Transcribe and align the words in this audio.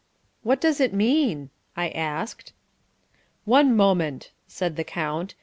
"What 0.41 0.59
does 0.59 0.79
it 0.79 0.95
mean?" 0.95 1.51
I 1.77 1.89
asked. 1.89 2.53
"One 3.45 3.75
moment," 3.77 4.31
said 4.47 4.75
the 4.75 4.83
count. 4.83 5.35